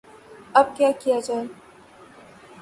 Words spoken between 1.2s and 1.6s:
جائے؟